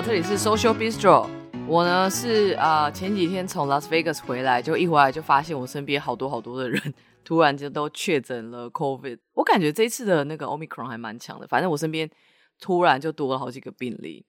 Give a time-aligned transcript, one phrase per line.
[0.00, 1.28] 好，这里是 Social Bistro。
[1.68, 9.18] 我呢是啊、呃，前几天从 Las Vegas 回来，就一回来就发现我身边好多好多的人突然间都确诊了 COVID。
[9.34, 12.08] 我感觉这一次的那个 Omicron 还蛮强的，反正我身边
[12.58, 14.24] 突然就多了好几个病例。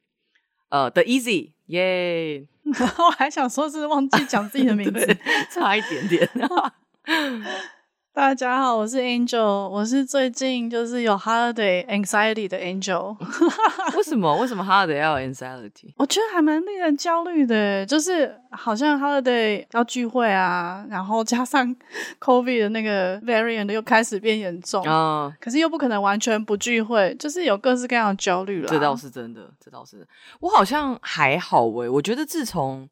[0.68, 2.46] 呃，The Easy，耶！
[3.00, 5.18] 我还想说是忘记讲自己的名字，
[5.56, 6.30] 差一点点。
[8.14, 13.16] 大家好，我是 Angel，我是最近就是有 holiday anxiety 的 Angel。
[13.96, 14.36] 为什么？
[14.36, 15.94] 为什么 holiday 要有 anxiety？
[15.96, 21.74] 我觉得还蛮令人焦虑的，就是好像 holiday 要聚会啊，然后加上
[22.20, 28.68] COVID 的那个 variant 又开始变严重啊，嗯、可是又不可能完全不聚会，就是有各式各样的焦虑了。
[28.68, 30.06] 这倒是真的，这倒是。
[30.42, 32.90] 我好像还好诶，我觉得自从。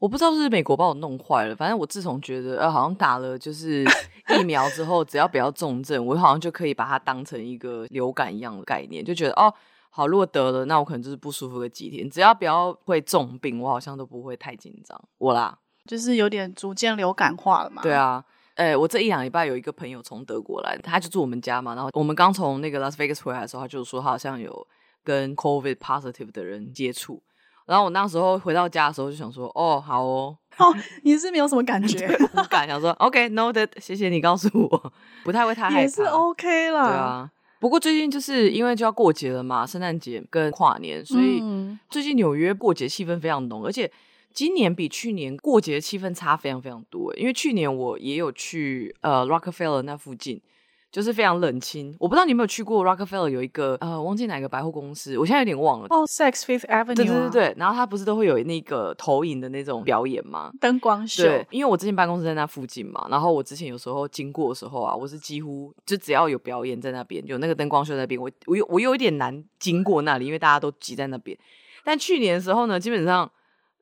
[0.00, 3.84] 我不知道是美国把我弄坏了，反正我自从觉得呃好像打了就是
[4.34, 9.52] 疫苗之后，只要不要重症，我好像就可以把它当成一个流感一样的概念，就觉得哦
[9.90, 14.98] 好，如果得了，那我可能就是不舒服个几天，只要不要会重病，我好像都不会太紧张。
[15.18, 17.82] 我啦，就是有点逐渐流感化了嘛。
[17.82, 24.66] 对啊，哎、欸，我这一两礼拜有一个朋友从德国来，他就住我们家嘛，然后我们刚从那个 Las Vegas 回来的时候，他就说他好像有
[25.04, 27.22] 跟 COVID positive 的人接触。
[27.70, 32.04] 然后我那时候回到家的时候就想说，哦，好哦， 哦，你是没有什么感觉，
[32.34, 36.88] 不敢想说，OK，noted，谢谢你告诉我，不太会太害怕，也是 OK 啦。
[36.88, 41.40] 对啊，不过最近就是因为就要过节了嘛，圣诞节跟跨年，所以
[41.88, 43.88] 最近纽约过节气氛非常浓，而且
[44.34, 47.14] 今年比去年过节气氛差非常非常多。
[47.14, 50.42] 因为去年我也有去呃 Rockefeller 那附近。
[50.90, 55.86] 就是非常冷清，我不知道你有没有去过 Rockefeller 有一个呃，忘记哪个百货公司，我现在有点忘了。
[55.90, 56.94] 哦、oh，Saks Fifth Avenue。
[56.96, 60.50] 对对对对，然后他不是都会有那个投影的那种表演吗？
[60.60, 61.22] 灯光秀。
[61.22, 71.38] 对，因为我之前办公室在那附近嘛，然后我之前有时候经过的时候啊，我是几乎就只要有表演在那边，有那个灯光秀在那边，我我有我有一点难经过那里，因为大家都挤在那边。
[71.84, 73.30] 但去年的时候呢，基本上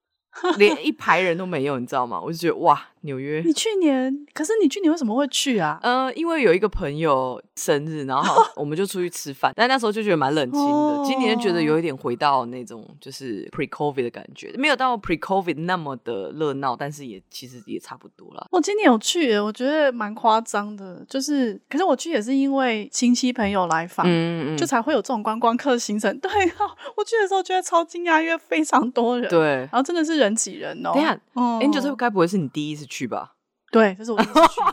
[0.59, 2.21] 连一排人都没有，你知道吗？
[2.21, 2.81] 我就觉得哇。
[3.03, 5.79] 纽约，你去年，可是你去年为什么会去啊？
[5.83, 10.69] 呃，因为有一个朋友生日，然后 我们就出去吃饭，但那时候就觉得蛮冷清的。
[10.69, 18.47] 哦、今年觉得有一点回到那种就是 pre-COVID 的感觉，没有到 pre-COVID 那么的热闹，但是也其实也差不多了。
[18.51, 26.09] 我今年有去，我觉得蛮夸张的，就是，可是我去也是因为亲戚朋友来访，嗯嗯，就才会有这种观光客行程。
[26.21, 26.67] 对啊，
[26.97, 30.93] 我去的时候觉得超惊讶，因为非常多人，对，然后真的是人挤人哦。
[30.95, 33.35] 等下，嗯，Angel 这该不会是你第一次去吧？
[33.71, 34.61] 对，这是我第一次去。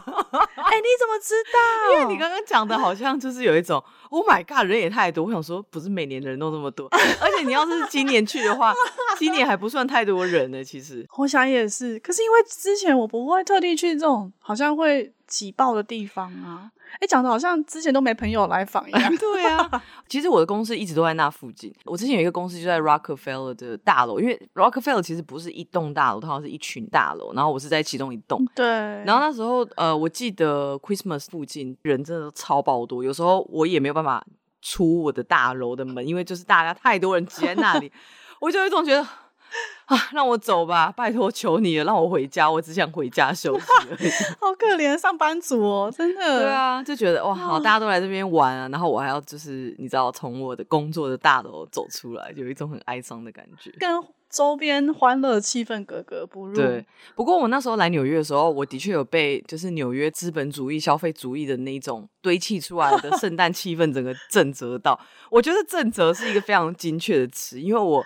[0.66, 1.94] 哎、欸，你怎么知道？
[1.94, 5.26] 因为你刚刚讲的好像就是有一种，Oh my God，人也太多。
[5.26, 6.88] 我想说，不是每年的人都这么多，
[7.20, 8.74] 而且你要是今年去的话，
[9.20, 10.64] 今年还不算太多人呢。
[10.64, 12.00] 其实，我想也是。
[12.00, 16.72] 可是因为之前我不会特地去这种好像会挤爆的地方啊。
[17.00, 19.16] 哎，讲的好像之前都没朋友来访一样。
[19.18, 21.74] 对啊，其实我的公司一直都在那附近。
[21.86, 27.34] 我之前有一个公司就在 Rockefeller 的大楼，因为 Rockefeller 其实不是一栋大楼，它好像是一群大楼。
[27.34, 28.46] 然后我是在其中一栋。
[28.56, 28.66] 对。
[28.66, 34.26] 然后那时候，呃，我记得 Christmas 附近人真的超爆多，有时候我也没有办法
[34.62, 37.92] 出我的大楼的门，因为就是大家太多人挤在那里，
[38.40, 39.06] 我就有一种觉得。
[39.86, 43.66] 啊，让我走吧，拜托求你了，让我回家，我只想回家休息。
[44.42, 46.40] 好可怜，上班族哦，真的。
[46.40, 53.90] 对啊，就觉得哇，好，大家都来这边玩啊，然后我还要就是你知道，从我的工作的大楼走出来，有一种很哀伤的感觉，跟
[54.28, 56.56] 周边欢乐气氛格格不入。
[56.56, 56.84] 对，
[57.16, 65.00] 不过我那时候来纽约的时候，我的确有被就是纽约资本主义消费主义的那种堆砌出来的圣诞气氛整个 震慑到。
[65.30, 68.04] 我觉得震慑是一个非常精确的词，因为我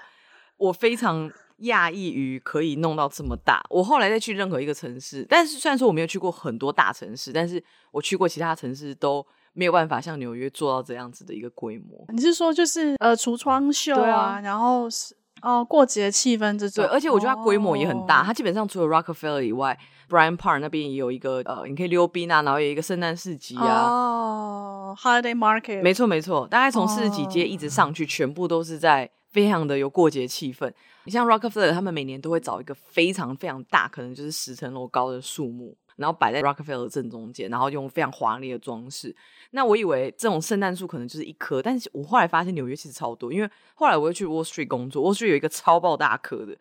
[0.58, 1.32] 我非常。
[1.64, 3.62] 讶异于可以弄到这么大。
[3.70, 12.06] 我后来再去任何一个城市，但是虽然说我没有去过很多大城市，但是我去过其他城市都没有办法像纽约做到这样子的一个规模。
[12.10, 16.86] 你是说就是呃橱窗秀啊，啊然后是哦过节气氛这种。
[16.86, 18.22] 对，而且我觉得它规模也很大。
[18.22, 19.78] 哦、它基本上除了 Rockefeller 以外
[20.10, 23.84] ，Bryant Park 那边也有一个呃，你可以溜冰啊，然后有一个圣诞市集啊。
[23.88, 25.82] 哦，Holiday Market。
[25.82, 30.72] 没错没错，大概从市集街一直上去，哦、全部都是在非常的有过节气氛。
[31.10, 39.16] 你像 Rockefeller，他们每年都会找一个非常非常大，可能就是十层楼高的树木，然后摆在 Rockefeller 正中间，然后用非常华丽的装饰。
[39.50, 46.56] 那我以为这种圣诞树可能就是一棵，但是我后来发现纽约其实超多，因为后来我又去 Wall Street 工作，Wall Street 有一个超爆大棵的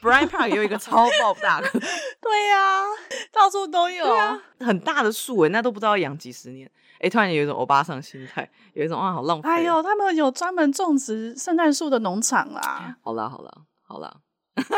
[0.00, 1.80] ，Bryant Park 也有一个超爆大棵，
[2.22, 2.84] 对呀、啊，
[3.32, 6.70] 到处都有，啊，很大的树诶，那都不知道要养几十年。
[7.00, 9.48] 哎，突然有一种欧巴桑心态，有一种啊，好浪费。
[9.48, 12.96] 哎呦，他们有专门种植圣诞树的农场啦。
[13.02, 13.52] 好啦，好啦。
[13.88, 14.20] 好了，
[14.54, 14.70] 你看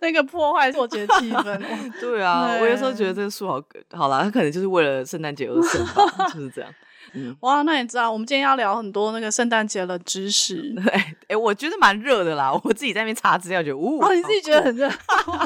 [0.00, 1.60] 那个破坏过节 气氛。
[2.00, 3.60] 对啊，对我有时候觉得这个树好，
[3.92, 6.72] 好啦，他可能就是为了圣诞节而生吧， 就是这样。
[7.14, 10.74] 嗯、哇，那你知道我们今天要聊很多那个圣诞节的知识？
[10.74, 14.88] 对，哎、欸，我觉得蛮热的啦，我自己在那边查资料，觉得，呜，哦，你自己觉得很热，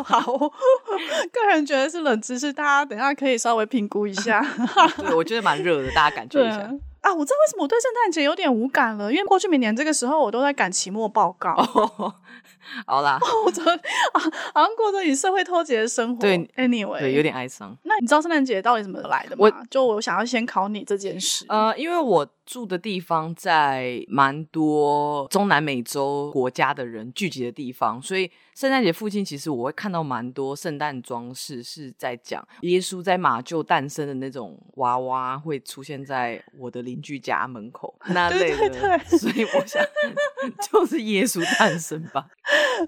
[0.05, 0.21] 好，
[1.33, 4.45] 个人觉得是冷知识，大家等一下可以稍微评估一下。
[4.97, 6.69] 对，我觉得蛮热的，大家感觉一下。
[7.01, 11.55] 啊，我知道为什么我对圣诞节有点无感了，因为过去每年这个时候我都在赶期末报告。
[12.87, 14.21] 好啦， 我觉得啊，
[14.55, 16.21] 好像过着与社会脱节的生活。
[16.21, 17.77] 对，anyway，对，有点哀伤。
[17.85, 19.39] 那你知道圣诞节到底怎么来的吗？
[19.41, 21.45] 我就我想要先考你这件事。
[21.49, 22.29] 呃，因为我。
[22.47, 39.81] 住的地方在蛮多中南美洲国家的人聚集的地方，所以圣诞节附近其实我会看到蛮多圣诞装饰，是在讲耶稣在马厩诞生的那种娃娃会出现在我的邻居家门口 那类的，对对对，所以我想
[40.73, 42.27] 就是耶稣诞生吧。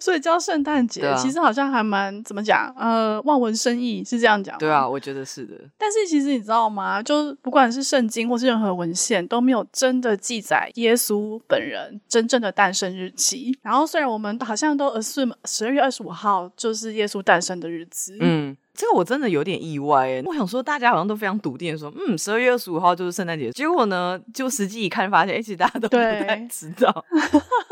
[0.01, 4.57] 所以叫圣诞节，啊、其实好像还蛮怎么讲，呃，望文生义是这样讲。
[4.59, 5.55] 对啊，我觉得是的。
[5.77, 7.03] 但是其实你知道吗？
[7.03, 9.67] 就不管是圣经或是任何文献都没有。
[9.73, 13.57] 真的记载耶稣本人真正的诞生日期。
[13.63, 20.23] 然后虽然我们好像都 assume 十二月二十五号就是耶稣诞生的日子，嗯，这个我真的有点意外哎。
[20.27, 23.51] 我想说大家好像都非常笃定的说，嗯，十二月二十五号就是圣诞节。
[23.53, 27.05] 结果呢，就实际一看发现，其实大家都不太知道。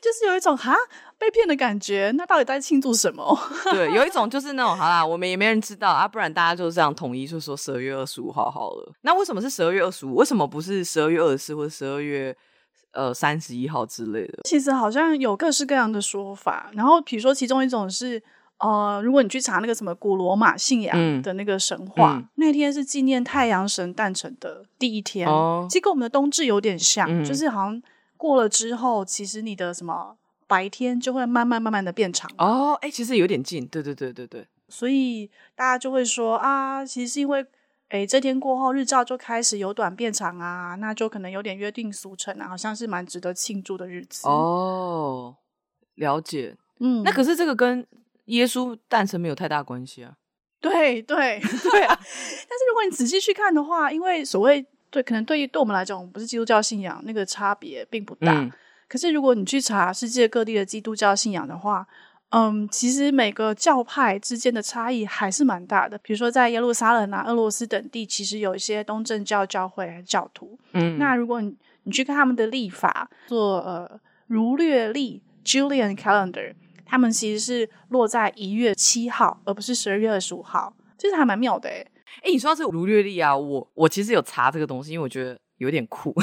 [0.00, 0.74] 就是有一种哈
[1.18, 3.38] 被骗的感觉，那到底在庆祝什么？
[3.72, 8.92] 对，有一种就是那种好啦，我们也没人知道啊，不然大家就这样统一就说十二月二十五号好了。
[9.02, 10.14] 那为什么是十二月二十五？
[10.14, 12.36] 为什么不是十二月二十四或者十二月
[12.92, 14.40] 呃三十一号之类的？
[14.44, 16.70] 其实好像有各式各样的说法。
[16.74, 18.22] 然后比如说其中一种是
[18.58, 27.82] 呃，如果你去查那个什么古罗马信仰的那个神话，嗯嗯、那天是纪念太阳神诞辰的第一天，哦、其实跟我们的冬至有点像，嗯、就是好像。
[28.18, 32.74] 过了之后，其实你的什么白天就会慢慢慢慢的变长哦。
[32.82, 34.46] 哎，其实有点近，对对对对对。
[34.68, 37.46] 所以大家就会说啊，其实是因为
[37.88, 45.36] 哎这天过后日照就开始由短变长啊，那就可能有点约定俗成啊，好像是蛮值得庆祝的日子哦。
[45.94, 47.86] 了解，嗯，那可是这个跟
[48.26, 50.14] 耶稣诞生没有太大关系啊。
[50.60, 51.94] 对对 对啊！
[51.96, 54.66] 但是如果你仔细去看的话，因为所谓。
[54.90, 58.32] 对，可能对于对我们来讲，我们不是基督教信仰，那个差别并不大。
[58.32, 58.50] 嗯、
[58.88, 61.86] 可是如果你去查世界各地的基督教信仰的话，
[62.30, 65.96] 嗯，其实每个教派之间的差异还是蛮大的。
[65.98, 70.58] 比如说在耶路撒冷啊、俄罗斯等地，其实有一些东正教教会教徒。
[70.72, 81.86] 嗯，那如果你你去看他们的历法，做呃儒略历 （Julian Calendar），他们其实是落在一月七号，而不是十二月二十五号，其实还蛮妙的诶
[82.22, 86.14] 哎，你说到这个儒略历啊，我我其实有查这个东西，因为我觉得有点酷。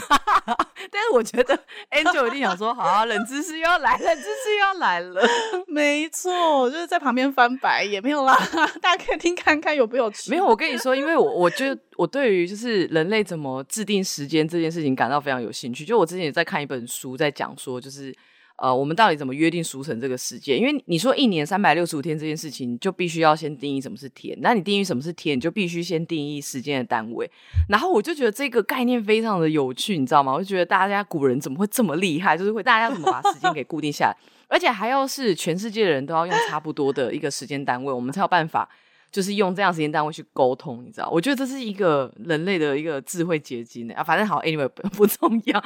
[0.91, 1.57] 但是我觉得
[1.91, 5.21] Angel 一定想说，好啊，冷知识又要来，冷知识又要来了。
[5.67, 8.37] 没错，就是在旁边翻白眼，没有啦，
[8.81, 10.29] 大家可以听看看有没有趣。
[10.29, 15.83] 没有，我跟你说，因为我我觉得我对于就是人类怎么制定时间这件事情感到非常有兴趣。
[15.83, 18.15] 就我之前也在看一本书，在讲说就是。
[18.57, 20.57] 呃，我们到底怎么约定俗成这个时间？
[20.57, 24.37] 因为你说一年三百六十五天这件事情，就必须要先定义什么是天。
[24.41, 27.29] 那你定义什么是天，你就必须先定义时间的单位。
[27.67, 30.31] 然后我就觉得这个概念非常的有趣，你知道吗？
[30.33, 32.37] 我就觉得大家古人怎么会这么厉害？
[32.37, 34.17] 就是会大家要怎么把时间给固定下来，
[34.47, 38.69] 而且还要是全世界的人都要用差不多的一个时间单位，我们才有办法
[39.11, 41.09] 就是用这样时间单位去沟通，你知道？
[41.11, 44.01] 我觉得这是一个人类的一个智慧结晶啊。
[44.01, 45.61] 反正好，anyway 不 重要。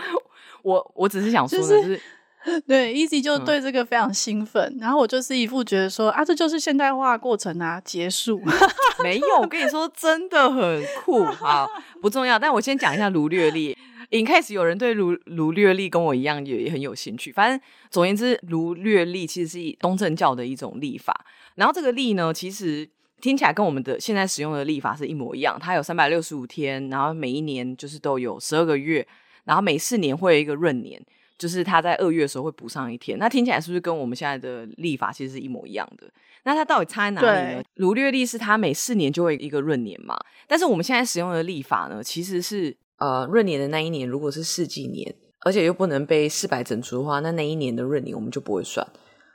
[0.63, 1.83] 我我只是想说的就是。
[1.83, 2.01] 就是
[2.65, 8.41] 对，Easy 就对这个非常兴奋，嗯、然后我就是一副觉得说啊，这就是现代化过程啊，结束。
[9.03, 11.23] 没有，我跟你说，真的很酷。
[11.25, 11.67] 好，
[12.01, 13.77] 不重要，但我先讲一下儒略历。
[14.09, 17.31] 一开始有人对儒儒略历跟我一样也也很有兴趣。
[17.31, 17.59] 反正
[17.91, 21.25] 总而言之，儒略历其实是东正教的一种历法。
[21.55, 22.89] 然后这个历呢，其实
[23.21, 25.59] 听起来跟我们的现在使用的历法是一模一样。
[25.59, 29.05] 它有三百六十五天，然后每一年就是都有十二个月，
[29.43, 30.99] 然后每四年会有一个闰年。
[31.39, 36.05] 就是他在二月的时候会补上一天，那听起来是不是跟我们现在的历法其实是一模一样的？
[36.43, 37.63] 那它到底差在哪里呢？
[37.75, 40.17] 儒略历是它每四年就会一个闰年嘛，
[40.47, 48.85] 但是我们现在使用的历法呢，其实是呃闰年的那一年如果是四纪年，而且又不能被四百整除的话，那那一年的闰年我们就不会算。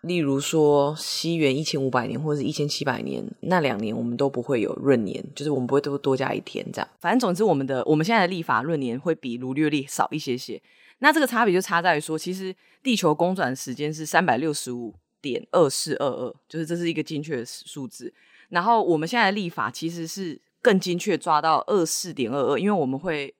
[0.02, 6.88] 例如说西元一千五百年或者是一千七百年，那两年我们都不会有闰年，就是我们不会多多加一天这样。
[7.00, 10.60] 反正总之，我们的我们现在的历法闰年会比儒略历少一些些。
[10.98, 18.12] 那这个差别就差在于说，其实地球公转时间是三百六十五点二四二二，就是这是一个精确的数字。
[18.48, 23.34] 然后我们现在立法其实是更精确抓到二四点二二，因为我们会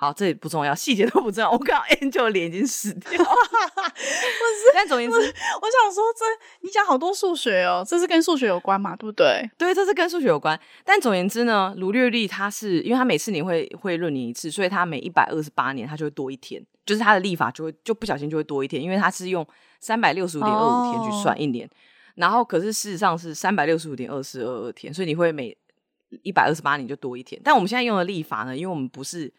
[0.00, 1.50] 好，这也不重要，细节都不重要。
[1.50, 3.28] 我看到 Angel 脸已经死掉了。
[3.28, 8.96] 不是，但总言之，我想说这，这你讲好多数学哦，这是跟数学有关嘛？
[8.96, 9.46] 对不对？
[9.58, 10.58] 对，这是跟数学有关。
[10.86, 19.46] 但总言之呢，卢略历它是因为它每四年会会闰年一次，所以它每一百二十八年它就会多一天，就是它的历法就会就不小心就会多一天，因为它是用
[19.80, 21.66] 三百六十五点二五天去算一年。
[21.66, 21.70] 哦、
[22.14, 25.54] 然后可是事实上是三百六十五点二四二二天，所以你会每
[26.22, 27.38] 一百二十八年就多一天。
[27.44, 29.30] 但我们现在用的历法呢，因为我们不是。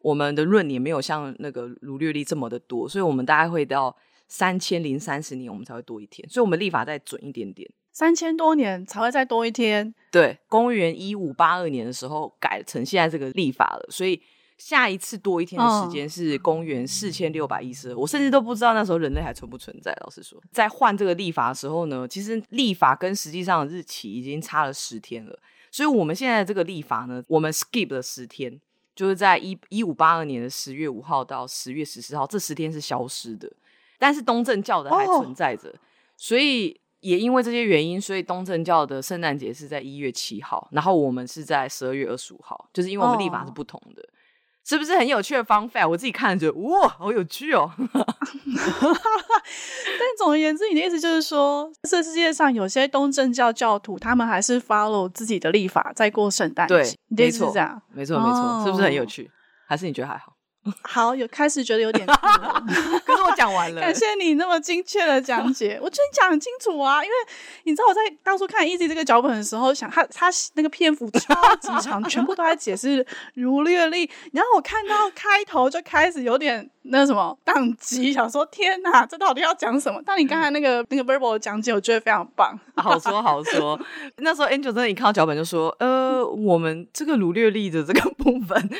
[0.00, 3.94] 我们的闰年没有像那个儒略历这么的多，所以我们大概会到
[4.28, 9.94] 三千零三十年，我们才会多一天，所以我们历法再准一点点，三千多年才会再多一天。
[10.10, 14.20] 对，公元一五八二年的时候改成现在这个历法了，所以
[14.56, 17.96] 下一次多一天的时间是公元四千六百一十二。
[17.96, 19.92] 我甚至都不知道那时候人类还存不存在。
[20.02, 25.38] 老实说，在换这个历法的时候呢，其实历法跟实际上的日期已经差了十天了，
[25.70, 28.60] 所以我们现在这个历法呢，我们 skip 了十天。
[29.00, 33.50] 就是在一一五八二年的十月五号到十月十四号这十天是消失的，
[33.98, 35.78] 但是东正教的还存在着，oh.
[36.18, 44.02] 所以也因为这些原因，所以东正教的圣诞节是在一月七号，然后我们是在十二月二十五号，就是因为我们历法是不同的。
[44.02, 44.10] Oh.
[44.64, 45.88] 是不是很有趣的 fun fact？
[45.88, 47.70] 我自己看着觉得哇，好有趣哦！
[49.98, 56.74] 但总而言之，你的意思就是说，这世界上有些东正教教徒，他们还是 follow 自己的历法在过圣诞节。
[56.74, 57.82] 对，你的意思是这样？
[57.92, 59.30] 没错，没错，没错，是不是很有趣？
[59.66, 60.34] 还是你觉得还好？
[60.82, 62.06] 好，有开始觉得有点，
[63.04, 63.80] 可是我讲完了。
[63.80, 67.02] 感谢你那么精确的讲解， 我觉得你讲很清楚啊。
[67.02, 67.14] 因为
[67.64, 74.10] 你知道我在当初看 Easy 这个脚本的时候，想他他那个篇幅超级长，全部都在解释如略历。
[74.32, 76.70] 然后我看到开头就开始有点。
[76.84, 80.00] 那什么宕机，想说天哪，这到底要讲什么？
[80.04, 83.78] 但你刚才那个那个 verbal 的讲解，我觉得非常棒，好说好说。
[84.16, 88.70] 那时候 Angel 真的，一看到脚本就说：“呃，我们这个如略历的这个部分，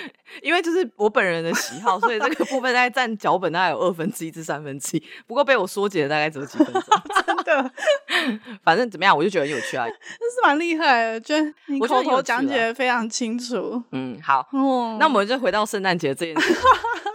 [0.43, 5.03] 因为就是我本人的喜好，所以这个部分大概占脚本大概有二分之一至三分之一。
[5.27, 6.83] 不过被我缩减了大概只有几分钟，
[7.27, 7.71] 真的。
[8.63, 13.83] 反正怎么样，我就觉得很有趣啊， 这是蛮厉害的，觉得你口头讲解的非常清楚。
[13.93, 16.55] 嗯，好，哦，那我们就回到圣诞节这件事。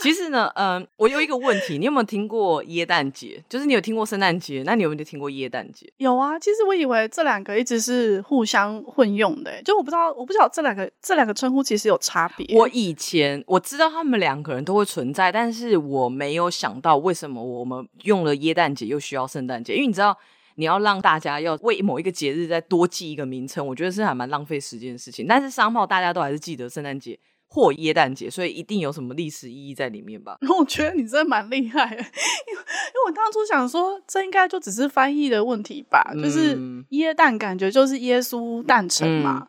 [0.02, 0.86] 其实呢，嗯。
[0.98, 3.44] 我有一个问题，你有没有听过耶诞节？
[3.50, 5.92] 就是你有听过圣诞节，那你有没有听过耶诞节？
[5.98, 12.58] 有啊，其实我以为这两个一直是互相混用的，就我不知道，我不知道这两个这两个称呼其实有差别。
[12.58, 20.18] 我以前我知道他们两个人都会存在，但是我没有想到为什么我们用了耶诞节又需要圣诞节，因为你知道
[20.56, 25.26] 你要让大家要为某一个节日再多记一个名称，我觉得是还蛮浪费时间的事情。
[25.28, 27.20] 但是商号大家都还是记得圣诞节。
[27.48, 30.36] 或耶诞节，所以一定有什么历史意义在里面吧？
[30.60, 36.12] 我觉得你真的蛮厉害的，因为因为我当初想说，这应该就只是翻译的问题吧。
[36.16, 36.60] 嗯、就是
[36.90, 39.48] 耶诞感觉就是耶稣诞辰嘛，嗯、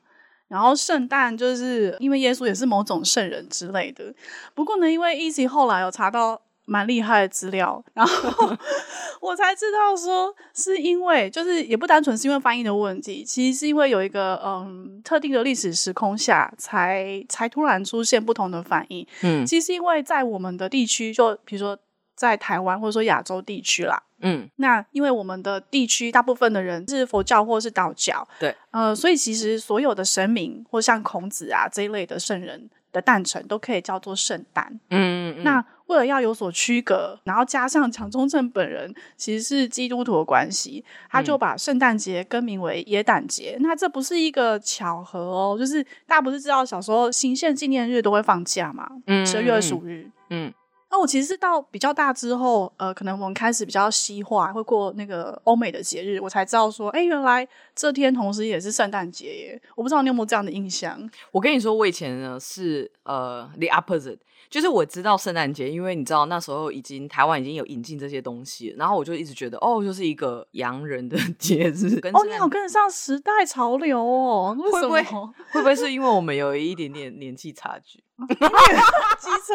[0.49, 4.15] 然后圣诞就是因为耶稣也是某种圣人之类的。
[4.55, 6.43] 不过呢，因为 Easy 后来有查到。
[6.69, 8.57] 蛮厉害的资料，然后
[9.23, 19.07] 我才知道说，是因为就是也不单纯是因为翻译的问题，其实是因为有一个嗯特定的历史时空下，才才突然出现不同的反应。
[19.23, 21.79] 嗯，其实因为在我们的地区，就比如说
[22.17, 34.81] 在台湾或者说亚洲地区啦，嗯，那因为我们的地区大部分的人是佛教或是道教，对，呃，所以其实所有的神明或像孔子啊这一类的圣人的诞辰都可以叫做圣诞。
[34.91, 35.65] 嗯那。
[35.87, 43.55] 为了要有所区隔，然后加上 蒋中正本人其实是基督徒的关系，他就把圣诞节更名为耶诞节。
[43.57, 48.85] 嗯、那这不是一个巧合哦，就是大家不是知道小时候行宪纪念日都会放假嘛？
[49.07, 50.11] 嗯，十二月二十五日。
[50.31, 50.53] 嗯。
[50.89, 59.63] 那我其实是到比较大之后，呃，可能我们开始比较西化，会过那个欧美的节日，我才知道说，哎，原来这天同时也是圣诞节耶！
[59.75, 60.99] 我不知道你有没有这样的印象？
[61.33, 72.01] 我跟你说，我以前呢是呃 the opposite，就是我知道圣诞节，因为你知道那时候已经台湾已经有引进这些东西，然后我就一直觉得哦，就是一个洋人的 节日。
[72.01, 74.57] 跟哦，你好跟得上时代潮流哦！
[74.59, 78.03] 会不会会不会是因为我们有一点点年纪差距？
[78.27, 79.55] 机车。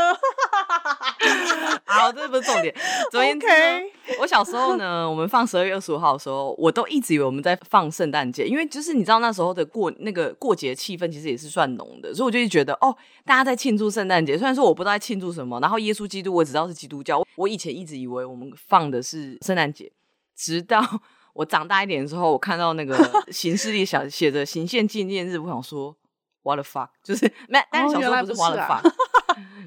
[1.92, 2.74] 好，这不是重点。
[3.12, 3.92] 昨天，Okay.
[4.20, 12.96] 我小时候呢， 我们放十二月二十五号的时候，我都一直以为我们在放圣诞节，因为就是你知道那时候的过那个过节气氛其实也是算浓的，所以我就一直觉得哦，
[13.26, 14.38] 大家在庆祝圣诞节。
[14.38, 19.92] 虽然说我不知道在庆祝什么，然后耶稣基督我只知道是基督教，我以前一直以为我们放的是圣诞节，
[20.36, 20.82] 直到
[21.34, 22.98] 我长大一点的时候，我看到那个
[23.32, 25.96] 行事历小写着行宪纪念日，我想说
[26.44, 28.94] what the fuck，就是没，但是小时候不是 what the fuck。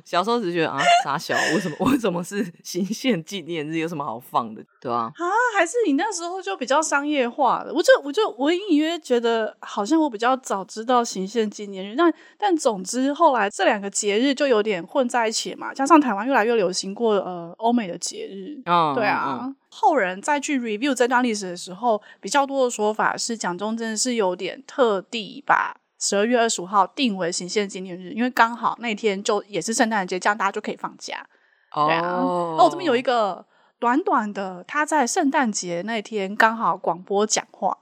[0.05, 3.79] 小时候只觉得啊，傻小，为什么 为什么是行宪纪念日？
[3.79, 5.11] 有什么好放的，对啊？
[5.17, 5.25] 啊，
[5.57, 7.73] 还是你那时候就比较商业化的？
[7.73, 11.95] 我就我就我隐隐约觉得，好像我比较早知道行宪纪念日。
[11.97, 15.73] 但但总之，后来这两个节日就有点混在一起嘛。
[15.73, 19.41] 加上台湾越来越流行过呃欧美的节日，嗯，对啊。
[19.43, 25.75] 嗯、后人再去 review 这段历史的时候，比较多的说法是，蒋中正是有点特地把。
[26.05, 31.27] 十二月二十五号定为行宪纪念日，因为刚好那天就也是圣诞节，这样大家就可以放假。
[31.73, 33.43] 哦，对啊，哦，我这边有一个
[33.79, 37.75] 短短的，他在圣诞节那天刚好广播讲话，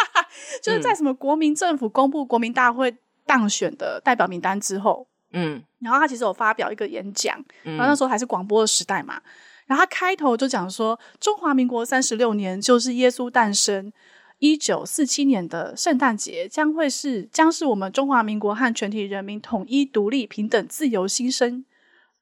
[0.62, 9.18] 就是在什么国民政府公布国民大会当选的代表名单之后，嗯，然后他其实有发表一个演讲，然后那时候还是广播的时代嘛，
[9.64, 13.90] 然后他开头就讲说，中华民国三十六年就是耶稣诞生。
[14.42, 21.64] 一九四七年的圣诞节将会是将是我们中华民国和全体人民统一、独立、平等、自由新生，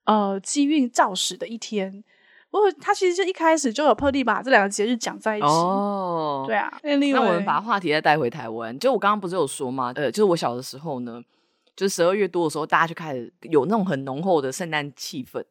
[0.04, 2.04] 呃，机运肇始的一天。
[2.50, 5.46] 不过，他其实就一开始就有特地把这两个节日讲在一起。
[5.46, 6.70] 哦，对啊。
[6.82, 8.78] Anyway, 那我们把话题再带回台湾。
[8.78, 9.90] 就我刚刚不是有说吗？
[9.96, 11.22] 呃，就是我小的时候呢，
[11.74, 15.42] 就是十二月多的时候，大家就开始有那种很浓厚的圣诞气氛。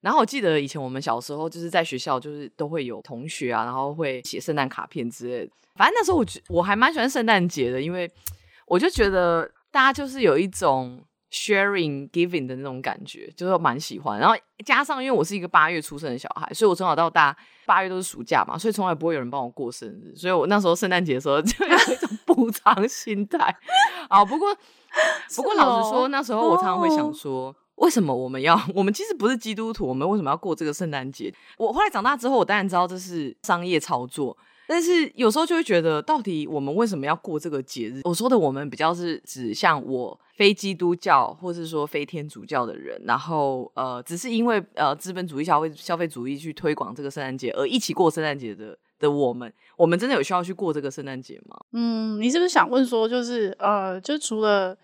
[0.00, 5.52] 然后我记得以前我们小时候就是在学校，就是都会有同学啊，然后会写圣诞卡片之类的。
[5.76, 8.10] 反正那时候我觉我还蛮喜欢圣诞节的，因为
[8.66, 14.18] 我就觉得大家就是有一种 sharing giving 的那种感觉，就是蛮喜欢。
[14.18, 20.14] 然后加上因为我是一个八月出生的小孩，所以我从小到大八月都是暑假嘛，所以从来不会有人帮我过生日。
[20.16, 23.38] 所以我那时候圣诞节的时候就有一种 补偿心态
[24.08, 24.24] 啊。
[24.24, 24.54] 不过
[25.36, 27.54] 不过老实说，那时候我常常会想说。
[27.80, 28.60] 为什么我们要？
[28.74, 31.34] 我们其实不是基督徒，我们为什么要过这个圣诞节？
[31.58, 34.36] 我后来长大之后，我当然知道这是商业操作，
[34.68, 38.02] 但是有时候就会觉得，到底我们为什么要过这个节日？
[38.04, 51.58] 我说的我们比较是指像我非基督教，或是说非天主教的人，然后呃，只是因为呃资本主义消费消费主义去推广这个圣诞节而一起过圣诞节的的我们，我们真的有需要去过这个圣诞节吗？
[51.72, 54.76] 嗯，你是不是想问说，就是呃，就除了。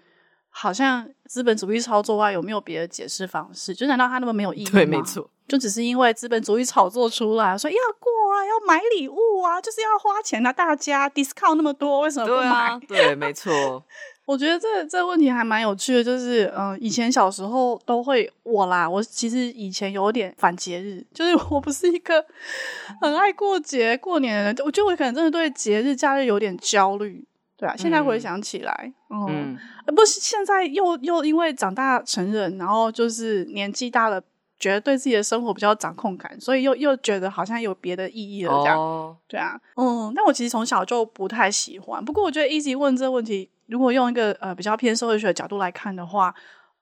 [0.58, 3.75] 好像资本主义操作外，有没有别的解释方式？
[3.75, 4.70] 就难道他那么没有意义吗？
[4.72, 12.80] 对，没错，就只是因为资本主义炒作出来，说要过啊，要买礼物啊，就是要花钱啊，大家 discount 那么多，为什么不买？
[12.88, 13.85] 对啊，对，没错。
[14.24, 22.24] 我觉得这这个问题还蛮有趣的，就是嗯、呃，以前小时候都会我啦，我其实以前有点反节日，就是我不是一个
[23.02, 27.24] 很爱过节过年的人，我觉得我可能真的对节日假日有点焦虑。
[27.59, 29.57] 对啊，现在回想起来，嗯，
[29.95, 34.23] 不是现在又又因为长大成人，然后就是年纪大了，
[34.59, 38.79] 觉得对自己的生活比较掌控感，所以又又觉得好像有别的意义了这样。
[38.79, 42.05] 哦、对啊，嗯，但我其实从小就不太喜欢。
[42.05, 46.35] 不过我觉得 Easy 问这个问题，如果用一个呃比较偏社会学的角度来看的话，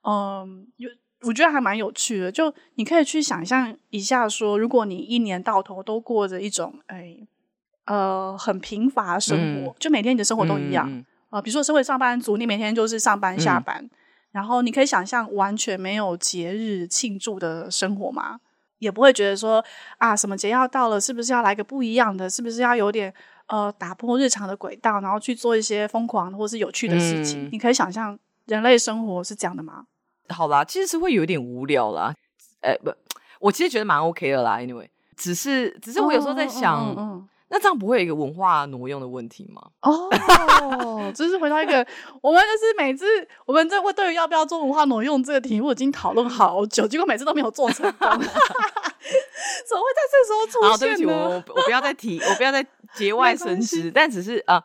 [0.03, 2.33] 嗯，有我觉得还蛮有趣的。
[2.33, 7.17] 就你可以去想象一下说，说如果你一年到头都过着一种哎。
[7.87, 10.91] 呃，很贫乏的生活，嗯、就每天你的生活都一样。
[10.91, 13.91] 嗯、呃，比如说，身为上班族，你每天就是上班下班，嗯、
[14.33, 18.41] 然后你可以想象完全没有节日庆祝的生活吗？
[18.79, 19.63] 也不会觉得说
[19.99, 22.31] 啊，什么节要到了，是不是要来个不一样的？
[22.31, 23.13] 是不是要有点
[23.49, 27.45] 呃打破日常的轨道，然后去做一些疯狂或是有趣的事情？
[27.45, 29.85] 嗯、你可以想象人类生活是这样的吗？
[30.31, 32.15] 好啦，其实是会有点无聊啦。
[32.63, 32.91] 哎，不，
[33.41, 34.57] 我其实觉得蛮 OK 的啦。
[34.57, 37.29] Anyway，只是只是我有时候在想。
[37.55, 39.63] 那这样不会有一个文化挪用的问题吗？
[39.83, 40.11] 哦，
[41.15, 41.87] 就是回到一个，
[42.21, 43.07] 我们就是每次
[43.47, 50.75] 我们这会对于要不要做文化挪用这个题目已经讨论好久，结果每次都没有做成功， 怎么会在这时候出现呢？
[50.75, 54.61] 啊，对不起，我我不要再提，我不要再节外生枝，但只是啊，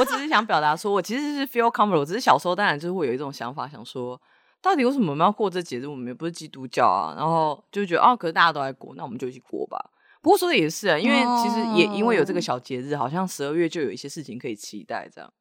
[0.00, 4.20] 我只是想表达说，我其实是 feel comfortable，只是小时候当然就是会有一种想法，想说
[4.60, 5.86] 到底为什么我们要过这节日？
[5.86, 9.78] 我们也不是基督教啊，然后就觉得哦，可是大家都在过，那我们就一起过吧。
[10.22, 15.32] 不过说的也是啊，因为其实也因为有这个小节日，好像十二月就有一些事情可以期待这样。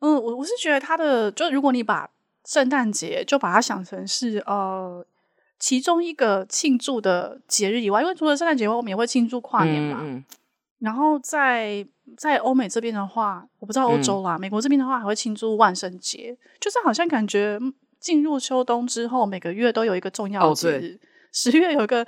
[0.00, 2.08] 嗯，我我是觉得它的，就如果你把
[2.46, 5.06] 圣诞节就把它想成是呃
[5.58, 9.98] 其中一个庆祝的节日以外，因为除了圣诞节外，我们也会庆祝跨年嘛。
[10.00, 10.24] 嗯嗯。
[10.78, 17.60] 然后在在欧美这边的话，我不知道欧洲啦，嗯、美国这边的话还会庆祝万圣节，就是好像感觉
[18.00, 22.06] 进入秋冬之后，每个月都有一个重要的节日，十、哦、月有一个。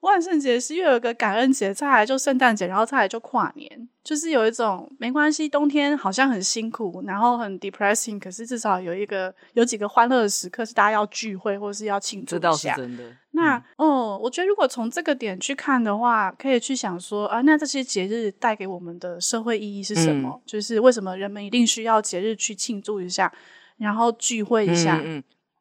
[0.00, 12.38] 万圣节是又有一个感恩节，再来就圣诞节，然后再来就跨年，就是有一种没关系，冬天好像很辛苦，然后很 depressing，可是至少有一个有几个欢乐的时刻是大家要聚会或是要庆祝一下。
[12.38, 13.04] 这倒是真的。
[13.32, 20.30] 那嗯，嗯，我觉得如果从这个点去看的话，可以去想说啊，那这些节日带给我们的社会意义是什么？
[20.32, 23.32] 嗯、就是为什么人们一定需要节日去庆祝一下，
[23.78, 25.02] 然后聚会一下？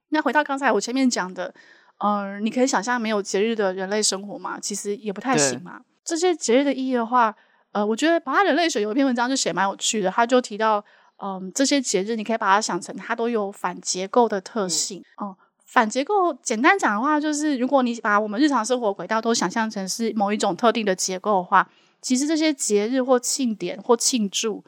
[0.09, 1.51] 那回到刚才我前面讲的。
[1.99, 5.81] 呃，你可以想象没有节日的人类生活嘛，其实也不太行嘛。
[6.05, 7.35] 这些节日的意义的话，
[7.71, 10.77] 呃，我觉得把它人类学有一篇文章就写蛮有趣的，他就提到，
[11.17, 15.37] 嗯、呃，这些节日你可以把它想成它都有反结构的特性哦、嗯呃。
[15.65, 21.67] 反结构简单讲的话，就是如果你把我们日常生活轨道都想象成是某一种特定的结构的话，
[21.99, 24.63] 其实这些节日或庆典或庆祝，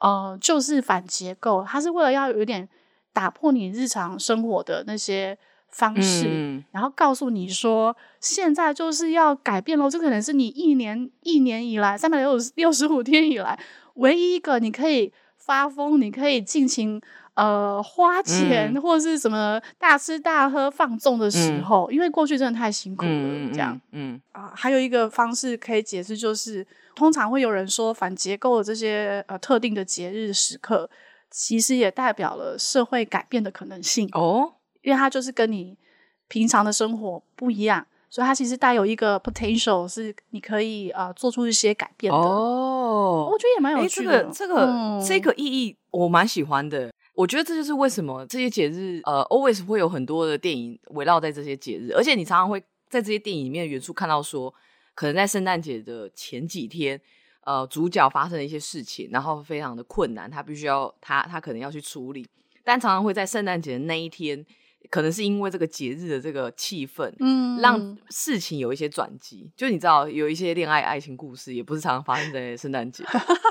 [0.00, 2.68] 呃，就是反结构，它是为了要有点
[3.14, 5.38] 打破你日常生活的那些。
[5.74, 9.90] 方式，嗯、然后告诉你说，现在就是要改变喽。
[9.90, 13.58] 这可能是你一年一年以来三百六六十五天以来
[13.94, 17.02] 唯一一个你可以发疯、你可以尽情
[17.34, 21.90] 呃花钱、嗯、或者是什么大吃大喝放纵的时候。
[21.90, 23.80] 嗯、因为过去真的太辛苦了，嗯、这样。
[23.90, 30.88] 嗯，嗯啊，还有一个方式可以解释，就是通常会有人说，反结构的这些呃特定的节日时刻，
[31.32, 34.54] 其实也代表了社会改变的可能性哦。
[34.84, 35.76] 因为它就是跟你
[36.28, 42.16] 平常的生活不一样，所以它其实带有一个 potential，是你可以呃做出一些改变的。
[42.16, 44.24] 哦，我觉得也蛮有趣的。
[44.24, 46.92] 这个这个、嗯、这个意义我蛮喜欢的。
[47.14, 54.52] 我觉得这就是为什么这些节日呃 always 会有很多的电影围绕在这些节日，而且你常常会在这些电影里面的元素看到说，
[54.94, 57.00] 可能在圣诞节的前几天，
[57.44, 62.26] 呃，主角发生了一些事情，然后非常的困难，他必须要他他可能要去处理，
[62.64, 64.44] 但常常会在圣诞节的那一天。
[64.90, 69.50] 可能是因为这个节日的这个气氛，嗯，让事情有一些转机。
[69.56, 73.02] 就你知道，有一些恋爱爱情故事，也不是常常发生在圣诞节。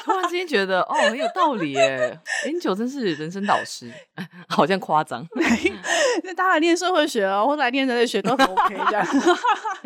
[0.03, 2.19] 突然之间觉得，哦，很有道理耶！
[2.45, 3.91] Angel 真是人生导师，
[4.47, 5.25] 好像夸张。
[6.23, 9.19] 那大家来念社会学哦，或者来念人类学都很 OK，这样就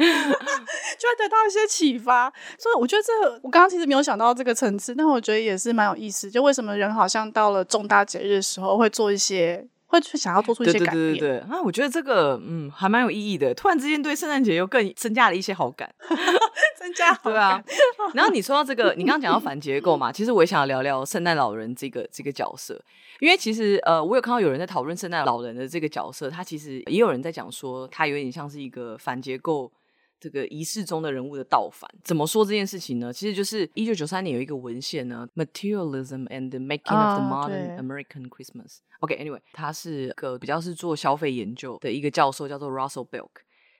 [0.03, 2.31] 会得到一些启发。
[2.59, 6.29] 所以我觉得这个，我刚刚其实没有想到这个层次，但我觉得也是蛮有意思。
[6.29, 9.65] 就为什么人好像到了重大节日的时候会做一些。
[9.87, 13.53] 会去想要做出一些改变，对对对对，啊，我觉得这个嗯还蛮有意义的。
[13.53, 15.89] 突然之间对圣诞节又更增加了一些好感，
[16.77, 17.81] 增加好感对啊。
[18.13, 22.79] 然后你说到这个，你刚刚讲到反结构嘛，其实我也想要聊聊圣诞老人这个这个角色，
[23.19, 29.71] 因为其实呃，我有看到有人在讨论圣诞老人的这个角色，他其实也有人在讲说，他有点像是一个反结构。
[30.19, 33.13] 这个仪式中的人物的倒反，怎么说这件事情呢？
[33.13, 38.65] 其实就是一九九三年有一个文献呢，《Materialism and the Making of the Modern American Christmas》。
[39.01, 43.29] OK，Anyway，他是个比较是做消费研究的一个教授，叫做 Russell Belk。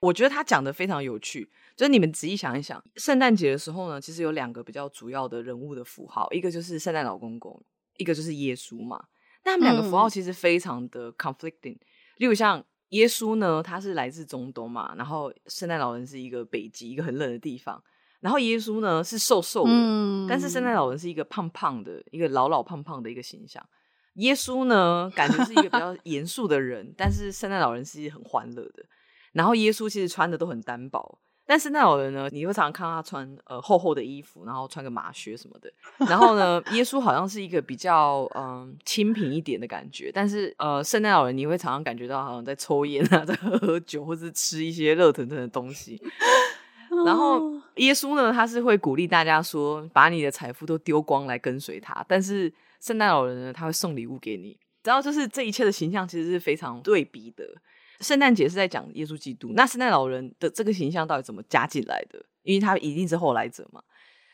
[0.00, 7.60] 我觉得他讲的非常有趣，就是你们仔细想一想，圣诞节的时候呢，其实有两个比较主要的人物的符号，一个就是圣诞老公公，
[7.96, 9.06] 一个就是耶稣嘛。
[9.44, 11.80] 那他们两个符号其实非常的 conflicting，嗯，
[12.18, 12.64] 例如像。
[12.90, 17.82] 耶稣呢，他是来自中东嘛，然后圣诞老人是一个北极一个很冷的地方，
[18.20, 23.64] 然后耶稣呢是瘦瘦的，嗯、但是圣诞老人是一个胖胖的，一个老老胖胖的一个形象。
[24.14, 28.84] 耶稣呢，感觉是一个比较 严肃的人，但是圣诞老人是很欢乐的。
[29.32, 31.18] 然后耶稣其实穿的都很单薄。
[31.50, 35.72] 但是那种人呢，你会常常看到他穿呃厚厚的衣服，然后穿个马靴什么的。
[36.06, 40.12] 然后呢， 耶稣好像是一个比较嗯清贫一点的感觉。
[40.12, 45.98] 但是呃，圣诞老人你会常常感觉到好像在抽烟啊， 在喝喝酒，或是吃一些热腾腾的东西。
[47.06, 52.04] 然后耶稣呢，他是会鼓励大家说，把你的财富都丢光来跟随他。
[52.06, 54.54] 但是圣诞老人呢，他会送礼物给你。
[54.84, 57.44] 然后就是这一切的形象其实是非常对比的。
[58.00, 62.24] 圣诞节是在讲耶稣基督，那圣诞老人的这个形象到底怎么加进来的？
[62.42, 63.82] 因为他一定是后来者嘛。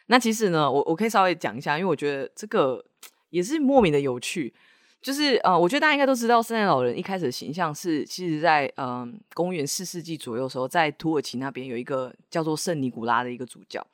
[0.07, 2.85] 那其实呢，我我可以稍微讲一下，因为我觉得这个
[3.31, 4.55] 也是莫名的有趣。
[5.01, 13.87] 就是呃，我觉得大家应该都知道，圣诞老人一开始的形象是，其实在嗯、呃、公元四世纪左右的时候，在土耳其那边有一个叫做圣尼古拉的一个主教。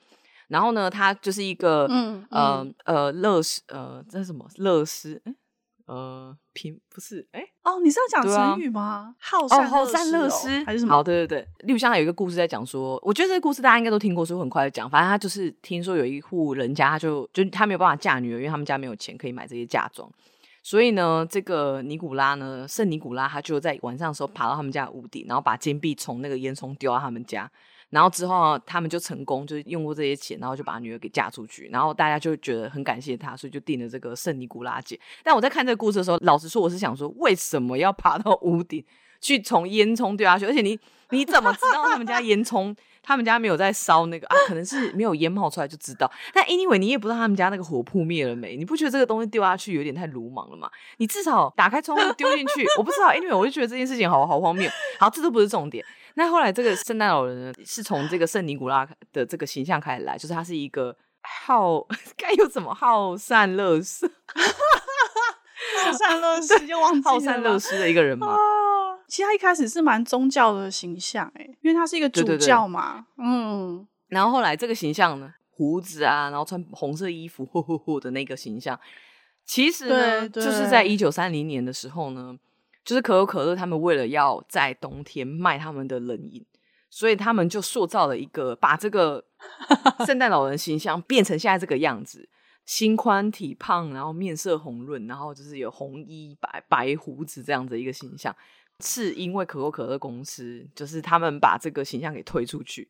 [0.47, 5.21] 然后呢，他就是一个嗯，嗯呃呃乐师呃这是什么乐师？
[5.91, 8.83] 呃，平不是哎、欸、哦，你是要讲成语吗？
[8.83, 10.95] 啊、好善好善乐施还是什么？
[10.95, 14.89] 好，对对对，例如像有一个故事在讲说，我觉得这个故事大家应该都听过，所以我很快就讲。
[14.89, 20.09] 反正他就是听说有一户人家，他就就他没有办法嫁女儿，因为他们家没有钱可以买这些嫁妆。
[20.63, 27.51] 所以呢，这个尼古拉呢，圣尼古拉，他就在晚上的时候爬到他们家的屋顶，然后把金币从那个烟囱丢到他们家。
[27.91, 31.69] 然后之后他们就成功，就是用过这些钱，然后就把女儿给嫁出去。
[31.73, 34.99] 然后大家就觉得很感谢他，所以就定了这个圣尼古拉节。
[35.23, 38.85] 但我在看这个故事的时候，老实说，我是想说，为什么要爬到屋顶
[39.21, 40.47] 去从烟囱掉下去？
[40.47, 40.79] 而且你
[41.11, 44.37] 你怎么知道他们家烟囱，他们家没有在烧那个啊？
[44.47, 46.09] 可能是没有烟冒出来就知道。
[46.33, 48.57] 但 anyway，你也不知道他们家那个火扑灭了没？
[48.57, 50.71] 你不觉得这个东西丢下去有点太鲁莽了吗？
[50.99, 52.65] 你至少打开窗户丢进去。
[52.79, 54.71] 我不知道，anyway，我就觉得这件事情好好荒谬。
[55.01, 55.85] 好，这都不是重点。
[56.15, 64.07] 那后来这个圣诞老人呢，是从这个圣尼古拉的这个形象开始来，就是他是一个好 该又怎么好善乐施，
[65.85, 68.37] 好善乐施就忘记好善乐施的一个人嘛。
[69.09, 73.87] 其实他一开始是蛮宗教的形象，哎，因为他是一个主教嘛，对对对嗯。
[74.09, 78.79] 然后后来这个形象呢，胡子啊，然后穿红色衣服，呼呼呼的那个形象，
[79.45, 82.37] 其实呢，就是在一九三零年的时候呢，
[82.91, 86.45] 就是可口可乐他们为了要在冬天卖他们的冷饮，
[86.91, 89.25] 所以他们就塑造了一个把这个
[90.05, 92.29] 圣诞老人形象变成现在这个样子。
[92.67, 98.35] 心宽体胖，然后面色红润，然后就是有红衣白白胡子这样子一个形象，
[98.81, 102.89] 是因为可口可乐公司就是他们把这个形象给推出去。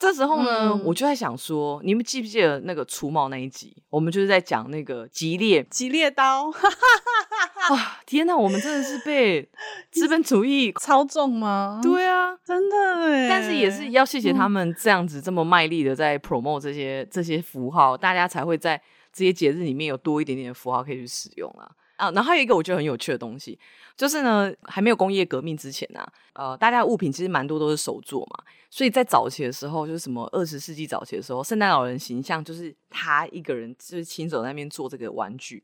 [0.00, 3.76] 这时候呢，嗯、我就在想说，你们记不记得那个除毛那一集？
[3.90, 6.46] 我们就是在讲那个吉列吉列刀。
[7.70, 9.46] 哇，天哪，我们真的是被
[9.92, 11.78] 资本主义 操纵吗？
[11.82, 13.28] 对啊，真的哎。
[13.28, 18.80] 但是也是要谢谢他们这样子这么卖力的在 promote 这些这些符号，大家才会在。
[19.12, 21.68] 这些节日里面有多一点点的符号可以去使用啊
[22.00, 22.10] 啊！
[22.12, 23.58] 然后还有一个我觉得很有趣的东西，
[23.94, 35.62] 就是呢，还没有工业革命之前呢、啊，呃，大家的物品其实蛮多都是手做嘛，所以在早期的时候，就是什么二十世纪早期的时候，圣诞老人形象就是他一个人就是亲手在那边做这个玩具，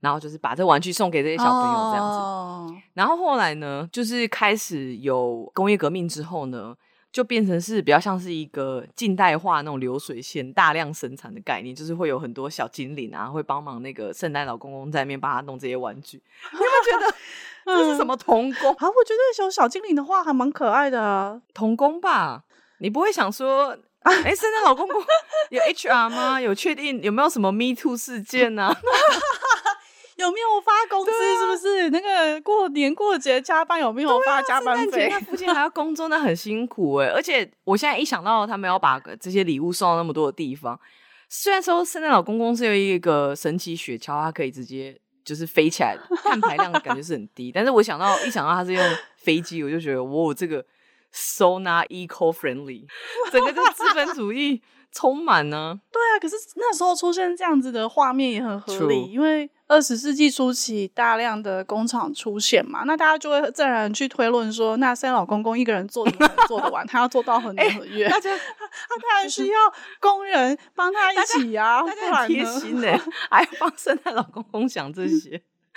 [0.00, 2.18] 然后就是把这个玩具送给这些小朋友这样子。
[2.18, 2.82] Oh.
[2.94, 6.76] 然后后来呢，就是开始有工业革命之后呢。
[7.10, 16.22] 就变成是比较像是一个近代化那种流水线大量生产的概念，就是会有很多小精灵啊，会帮忙那个圣诞老公公在那边帮他弄这些玩具。
[16.52, 17.14] 你有没有觉得
[17.78, 18.72] 这是什么童工？
[18.74, 22.44] 啊，我觉得有小精灵的话还蛮可爱的啊，童工吧？
[22.78, 25.02] 你不会想说，哎、欸，圣诞老公公
[25.50, 26.40] 有 HR 吗？
[26.40, 28.76] 有确定有没有什么 Me Too 事件呢、啊？
[30.18, 31.12] 有没有发工资？
[31.12, 35.08] 是不是、啊、那个过年过节加班有没有发加班费？
[35.08, 37.12] 他父亲还要工作，那很辛苦哎、欸。
[37.12, 40.78] 而且我现在一想到他们要把这些礼物送到那么多的地方，
[41.28, 47.50] 虽然说圣诞老公公是有一个神奇雪橇，它可以直接就是飞起来，碳排量的感觉是很低。
[47.54, 48.84] 但是我想到一想到他是用
[49.16, 50.64] 飞机，我就觉得哇，这个
[51.12, 52.84] so not eco friendly，
[53.30, 55.78] 整个就是资本主义充满呢。
[55.92, 59.48] 对啊，可是那时候出现这样子的画面也很合理，因为。
[59.68, 66.84] 二十世纪初期，大量的工厂出现嘛，那大家就会自然去推论说，那圣诞老公公一个人做怎么做得完？
[66.88, 69.58] 他要做到很多个月， 欸、大家他他当然需要
[70.00, 72.98] 工人帮他一起啊，大家很贴心呢，
[73.30, 75.42] 还要帮圣诞老公公想这些，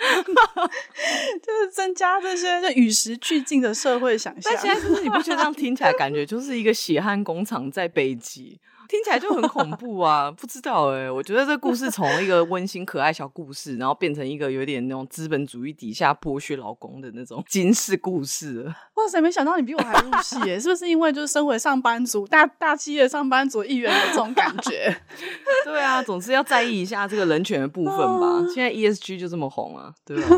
[1.42, 4.52] 就是增加这些就与时俱进的社会想象。
[4.54, 8.58] 但现在就是你不觉得这样听起来感觉就是一个血汗工厂在北极？
[8.92, 10.30] 听起来就很恐怖啊！
[10.38, 18.64] 不知道哎、欸，我觉得这故事从一个温馨可爱小故事，然后变成一个有点那种资本主义底下剥削劳工的那种惊世故事了。
[18.96, 20.60] 哇塞，没想到你比我还入戏耶！
[20.60, 24.94] 是不是因为就是身为上班族，大大企业上班族一员的这种感觉？
[25.64, 28.46] 对啊，总是要在意一下这个人权的部分吧。
[28.52, 30.36] 现在 ESG 就这么红啊，对吧？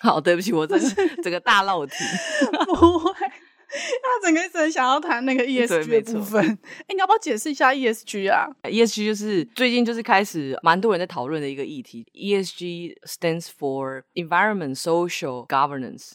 [0.00, 1.92] 好，对不起，我真是整个大漏题。
[2.64, 3.12] 不会。
[4.02, 12.06] 他整个一直很想要谈那个 ESG 的部分，哎、欸，你要不要解释一下 ESG 啊？ESG 就是最近就是开始蛮多人在讨论的一个议题。
[12.12, 16.12] ESG stands for Environment Social Governance。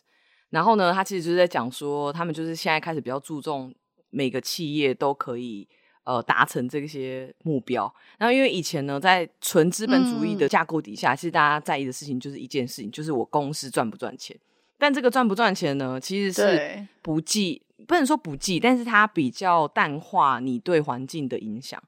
[0.50, 3.74] 然后呢，他其实就是在讲说，他们就是现在开始比较注重
[4.10, 5.68] 每个企业都可以
[6.06, 7.94] 呃达成这些目标。
[8.18, 14.38] 然后因为以前呢，在纯资本主义的架构底下，嗯、其实大家在意的事情就是一件事情，就是我公司赚不赚钱。
[14.78, 16.00] 但这个赚不赚钱呢？
[16.00, 21.82] 其实是不计，不能说不计，但是它比较淡化你对环境的影响。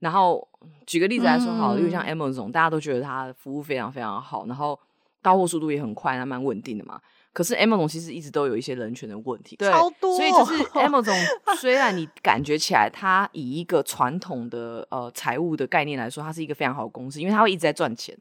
[0.00, 0.46] 然后
[0.86, 4.78] 举个例子来说好了，因为、嗯、像 Amazon，大家都觉得它服务非常非常好，然后
[5.22, 7.00] 到货速度也很快，还蛮稳定的嘛。
[7.32, 10.16] 可是 Amazon 其实一直都有一些人权的问题，对，超多。
[10.16, 11.16] 所以就是 Amazon
[11.56, 18.16] 虽然你感觉起来它以一个传统的呃财务的概念来说，它是一个非常好的公司，因为它会一直在赚钱。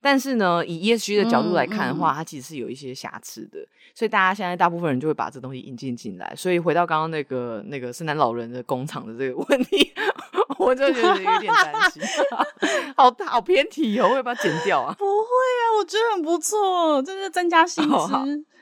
[0.00, 3.58] 但是呢，以 ESG 的角度来看的话，嗯嗯、它其实是有一些瑕疵的，
[3.94, 6.32] 所以大家现在大部分人就会把这东西引进进来。
[6.36, 9.92] 所以回到刚刚那个那个圣诞老人的工厂的这个问题，
[10.58, 12.02] 我就觉得有点担心，
[12.96, 14.94] 好好偏题哦，会把它剪掉啊？
[14.98, 18.14] 不会啊，我觉得很不错，就是增加薪资。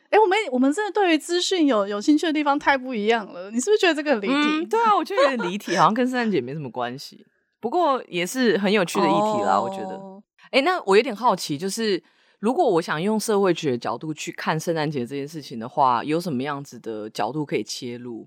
[0.09, 4.69] 哎、欸，我们我们真的对于资讯有有兴趣的地方太不一样了，你是不是觉得这个很离题、嗯？
[4.69, 7.27] 对啊，我觉得有点离题，好像跟圣诞节没什么关系。
[7.61, 10.01] 不过也是很有趣的议题啦，哦、我觉得。
[10.51, 12.03] 哎，那我有点好奇，就是
[12.39, 18.27] 如果我想用社会学的角度去看圣诞节这件事情的话，有什么样子的角度可以切入？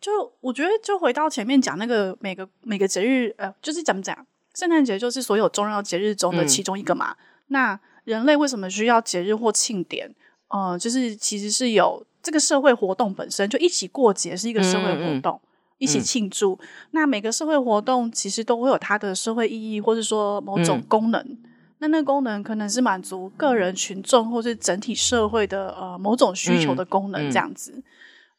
[0.00, 7.12] 就我觉得，就回到前面讲那个每个每个节日，呃，就是怎么讲，圣诞节就是所有重要节日中的其中一个嘛。
[7.12, 7.16] 嗯、
[7.48, 10.14] 那人类为什么需要节日或庆典？
[10.48, 16.58] 呃，就是其实是有这个社会活动本身就一起过节是一个社会活动，嗯嗯、一起庆祝。
[16.62, 21.20] 嗯、那每个社会活动其实都会有它的社会意义，或者说某种功能。
[21.20, 21.38] 嗯
[21.80, 27.72] 那那个功能可能是满足个人群众或是整体社会的呃某种需求的功能，这样子。
[27.72, 27.82] 嗯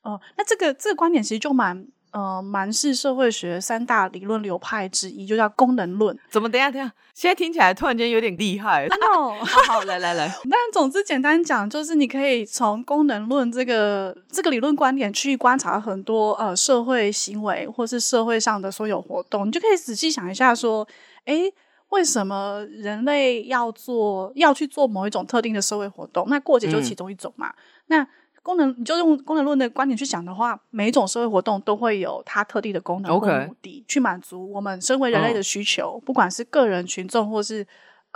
[0.03, 6.17] 嗯、呃，那这个这个观点其实就蛮呃蛮是社会学三大理论流派之一，就叫功能论。
[6.29, 6.49] 怎么？
[6.49, 8.87] 等一下，等一下，现在听起来突然间有点厉害。
[8.87, 9.05] 真的？
[9.45, 10.27] 好，好，来来来。
[10.49, 20.87] 但总之简单讲，就是你可以从功能论这个这个理论观点去观察很多呃社会行为或是社会上的所有活动，你就可以仔细想一下说，
[21.25, 21.51] 诶。
[21.91, 26.25] 为什么人类要做要去做某一种特定的社会活动？
[26.29, 27.49] 那过节就是其中一种嘛。
[27.49, 27.53] 嗯、
[27.87, 28.07] 那
[28.41, 37.67] 功能你就用功能论的观点去想的话，每一种社会活动都会有它特定的功能和目的，去满足我们身为人类的需求，哦、不管是个人群众或是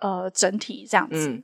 [0.02, 1.28] 呃整体这样子。
[1.30, 1.44] 嗯、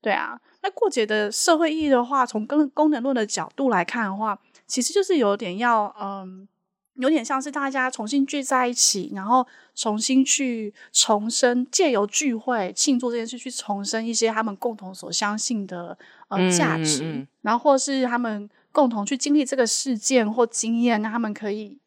[0.00, 6.48] 对啊，那过节的社会意义的话，从功功能论的角度来看的话，其实就是有点要嗯。
[6.96, 15.96] 有点像是大家重新聚在一起，然后重新去重生，借由聚会庆祝这件事，去重生一些他们共同所相信的
[16.28, 21.78] 呃价值，嗯嗯嗯，然后或是他们共同去经历这个事件或经验，让他们可以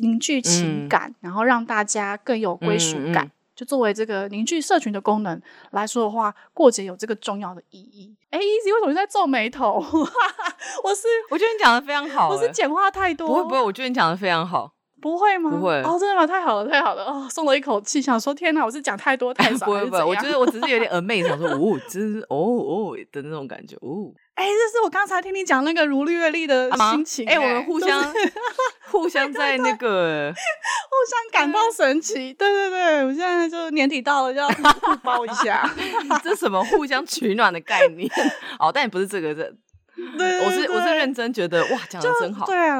[0.00, 3.30] 凝聚情感，嗯、然后让大家更有归属感。
[3.58, 5.42] 就作为这个凝聚社群的功能
[5.72, 8.14] 来说的话，过节有这个重要的意义。
[8.30, 9.82] 哎，Easy 为什么在皱眉头？
[9.82, 13.26] 我是我觉得你讲的非常好，我是简化太多。
[13.26, 14.74] 不会不会，我觉得你讲的非常好。
[15.00, 15.50] 不会吗？
[15.50, 16.24] 不会哦，真的吗？
[16.24, 19.66] 太好了，太好了哦，松了一口气，想说天哪，我是讲太多太 少。
[19.66, 24.14] 不会不会，我觉得我只是有点 amazed，想说哦，真是哦哦的那种感觉哦。
[24.38, 27.26] 哎，这是我刚才听你讲那个如律月丽的心情。
[27.28, 28.00] 哎，我们互相
[28.88, 30.32] 互相在那个
[30.88, 32.32] 互相感到神奇。
[32.34, 35.68] 对对对，我现在就年底到了，就要互包一下。
[36.22, 38.08] 这什么互相取暖的概念？
[38.60, 39.52] 哦，但也不是这个这。
[40.16, 42.46] 对，我是我是认真觉得哇，讲的真好。
[42.46, 42.78] 对啊，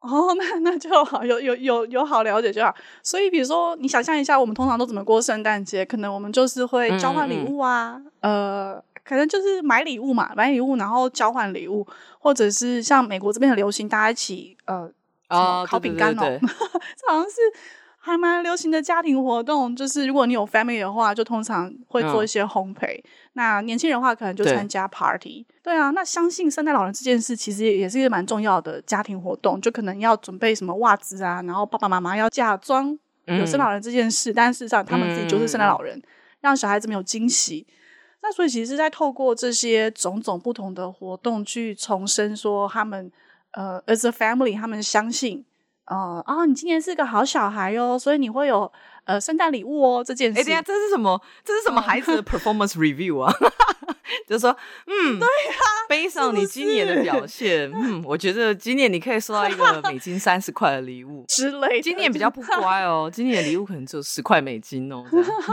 [0.00, 2.74] 哦，那那就好，有有有有好了解就好。
[3.04, 5.84] 所以比如说，你想象一下，我们通常都怎么过圣诞节？
[5.84, 8.82] 可能我们就是会交换礼物啊，呃。
[9.04, 11.86] 可能就是买礼物嘛，买礼物然后交换礼物，
[12.18, 14.90] 或者是像美国这边很流行，大家一起呃
[15.66, 17.36] 烤饼干哦， 这好像是
[17.98, 19.76] 还蛮流行的家庭活动。
[19.76, 22.98] 就是如果你有 family 的话，就通常会做一些烘焙。
[22.98, 25.74] 嗯、那年轻人的话，可能就参加 party 对。
[25.74, 29.60] 对啊，那相信圣诞老人这件事，其实也是一个蛮重要的家庭活动。
[29.60, 36.02] 就可能要准备什么袜子啊，然后爸爸妈妈要假装有圣诞老人这件事，嗯、但事实上他们自己就是圣诞老人，嗯、
[36.40, 37.66] 让小孩子们有惊喜。
[38.22, 43.10] 那所以其实是在透过这些种种不同的活动去重申说他们
[43.52, 45.44] 呃，as a family，他们相信
[45.86, 48.70] 呃啊，你今年是个好小孩哦，所以你会有
[49.04, 50.38] 呃圣诞礼物哦这件事。
[50.38, 51.20] 哎，等下这是什么？
[51.44, 53.32] 这是什么孩子的 performance review 啊？
[54.26, 61.80] 就是说，嗯，对呀，背上你今年的表现，嗯， 我觉得今年你可以收到一个美金三十块的礼物之类。
[61.80, 65.04] 今年比较不乖哦，今年的礼物可能只有十块美金哦。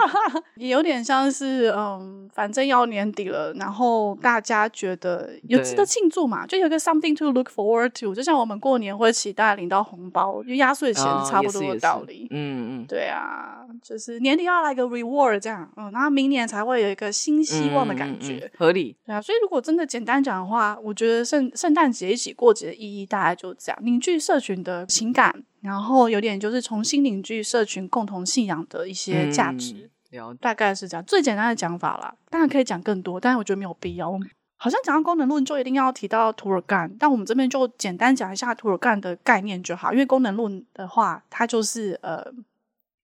[0.56, 12.28] 也有点像是，嗯，反正要年底了，然后大家觉得有值得庆祝嘛，就有个 something to look forward to，就像我们过年会期待领到红包，就压岁钱差不多的道理。
[12.32, 18.47] 嗯嗯，对啊，就是年底要来个 reward 这样，嗯，然后明年才会有一个新希望的感觉。
[18.56, 32.14] 合理，对啊，所以如果真的简单讲的话，我觉得圣圣诞节一起过节的意义大概就这样，凝聚社群的情感，然后有点就是重新凝聚社群共同信仰的一些价值，嗯、大概是这样，最简单的讲法啦。
[32.30, 34.18] 当然可以讲更多，但是我觉得没有必要。
[34.60, 42.26] 好像讲到功能论就一定要提到涂尔干，但我们这边就简单讲一下涂尔干的概念就好，因为功能论的话，它就是呃，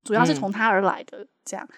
[0.04, 1.70] 主要是从他而来的、嗯、这样。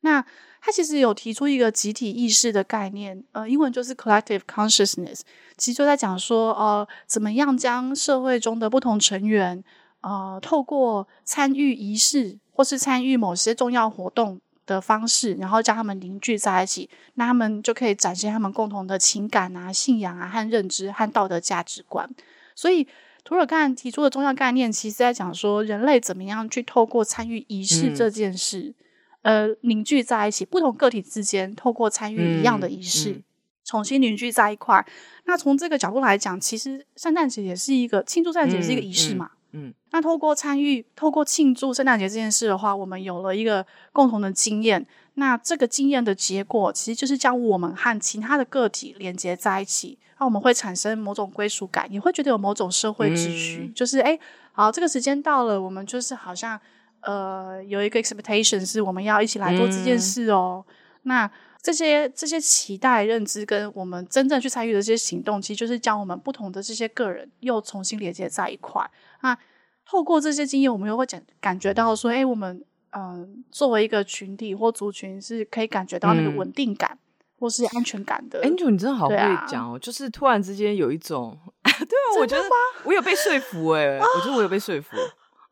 [0.00, 0.22] 那
[0.64, 5.22] 他其实有提出一个集体意识的概念，呃，英文就是 collective consciousness，
[5.56, 9.64] 其实就在讲说，呃，怎么样将社会中的不同成员，
[10.02, 22.08] 呃，透过参与仪式或是参与某些重要活动的方式，然后将他们凝聚在一起，那他们就可以展现他们共同的情感啊、信仰啊和认知和道德价值观。
[22.54, 22.86] 所以，
[23.24, 28.60] 涂尔干提出的重要概念，其实在讲说，人类怎么样去透过参与仪式这件事。
[28.60, 28.74] 嗯
[29.22, 33.22] 呃，凝聚在一起，不同个体之间透过参与一样的仪式，嗯嗯、
[33.64, 34.84] 重新凝聚在一块。
[35.26, 39.30] 那从这个角度来讲，其实圣诞节也是一个庆祝圣诞节也是一个仪式嘛。
[39.52, 44.84] 嗯，嗯嗯，那透过参与，透过庆祝圣诞节这件事的话，我们有了一个共同的经验。
[45.14, 49.96] 那这个经验的结果，其实就是将我们和其他的个体连接在一起。
[50.18, 54.18] 那我们会产生某种归属感，也会觉得有某种社会秩序，嗯、就是哎，
[54.50, 56.60] 好，这个时间到了，我们就是好像。
[57.02, 60.64] 呃，有一个 expectation 是我们要一起来做这件事哦。
[60.68, 61.30] 嗯、那
[61.62, 68.88] 这些这些期待、认知跟我们真正去参与的这些行动，其实就是将我们不同的这些个人又重新连接在一块。
[69.22, 69.36] 那
[69.84, 76.98] 透过这些经验，我们又会感感觉到说，哎，我们嗯、呃，作为一个群体或族群，是可以感觉到那个稳定感、嗯、
[77.38, 78.42] 或是安全感的。
[78.42, 82.44] Angel，你真的好会讲哦，啊、就是突然之间有一种， 对啊，我觉得
[82.84, 84.96] 我有被说服哎、欸，我觉得我有被说服，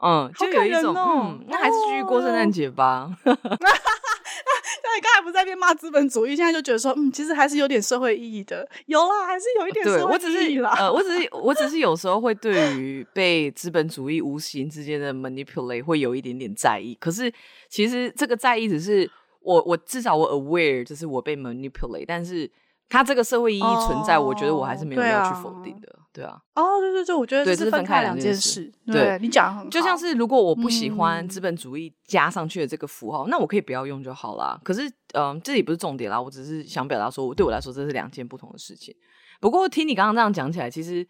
[0.02, 3.10] 嗯，就有一种，哦、嗯，那还是继续过圣诞节吧。
[3.24, 10.74] 那你刚才不是在那边骂资本主义，现在就觉得说，嗯，其实还是有点社会意义的，有啦，还是有一点社会意义啦。
[10.78, 16.96] 呃，我只是， 我只是有时候会对于被资本主义无形之间的 manipulate 会有一点点在意。
[17.00, 17.32] 可是
[17.68, 22.50] 其实这个在意只是我，我至少我 aware 就是我被 manipulate，但是。
[22.92, 26.40] 它这个社会意义存在，我觉得我还是没有要去否定的，对啊。
[26.54, 28.72] 哦，对对对，我觉得这是分开两件事。
[28.86, 29.70] 对，你讲很。
[29.70, 34.60] 就像是如果我不喜欢资本主义加上去的这个符号，那我可以不要用就好啦。
[34.64, 38.94] 可是，嗯，这里不是重点啦，我只是想表达说，对我来说这是两件不同的事情。
[39.40, 41.06] 不过听你刚刚这样讲起来，其实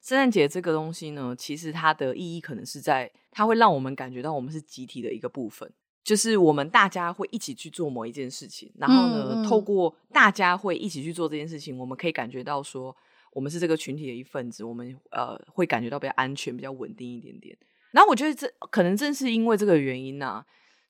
[0.00, 5.70] 圣诞节这个东西呢，其实它的意义可能是在它会让我们感觉到我们是集体的一个部分。
[6.04, 12.94] 就是我们大家会一起去做某一件事情，然后呢，嗯、透过大家会一起去做这件事情，我们可以感觉到说，
[13.34, 17.54] 我们是这个群体的一份子，我们呃会感觉到比较安全、比较稳定一点点。
[17.90, 20.42] 然后我觉得这可能正是因为这个原因呢、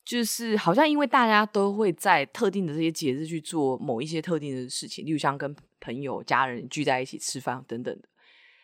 [0.05, 8.09] 就是好像因为大家都会在特定的这些节日去做某一些特定的事情，例如像跟朋友、家人聚在一起吃饭等等的，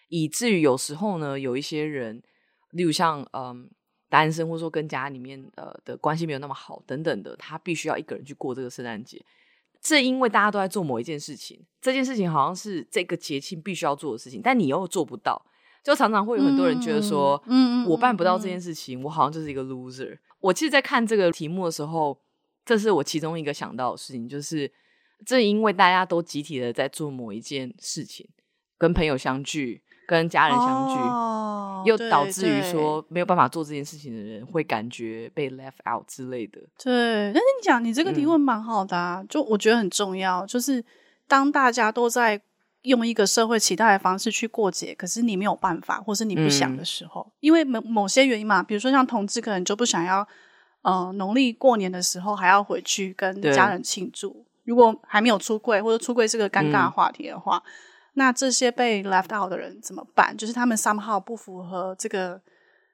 [0.09, 2.22] 以至于有时候呢，有一些人，
[2.70, 3.68] 例如像嗯。
[4.11, 9.24] 单身或者说跟家里面呃的关系没有那么好等等的，他必须要一个人去过这个圣诞节。
[9.81, 15.41] 正因为大家都在做某一件事情，这件事情好像是这个节庆必须要做的事情，但你又做不到，
[15.83, 20.18] 就常常会有很多人觉得说，嗯，我办不到这件事情，我好像就是一个 loser。
[20.41, 22.18] 我其实，在看这个题目的时候，
[22.64, 24.70] 这是我其中一个想到的事情，就是
[25.24, 28.28] 正因为大家都集体的在做某一件事情，
[28.78, 29.83] 跟朋友相聚。
[30.11, 36.61] 跟家人相聚，哦、又导致于说没有办法做这件事情的人会感觉被 left out 之类的。
[36.82, 40.44] 对，但是你讲你这个提问蛮好的啊，嗯、就我觉得很重要。
[40.44, 40.84] 就是
[41.28, 42.40] 当大家都在
[42.82, 50.26] 用一个社会期待的方式去过节，可是你没有办法，或是你不想的时候，嗯、因为某某些原因嘛，比如说像同志可能就不想要，
[50.82, 54.44] 呃，农历过年的时候还要回去跟家人庆祝。
[54.64, 57.62] 如果还没有出柜，或者出柜是个尴尬的话题的话。
[57.64, 57.70] 嗯
[58.14, 60.36] 那这些被 left out 的人怎么办？
[60.36, 62.40] 就是他们 somehow 不符合这个，